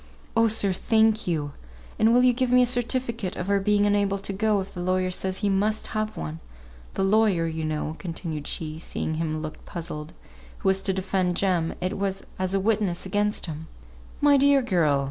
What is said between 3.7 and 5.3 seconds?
unable to go, if the lawyer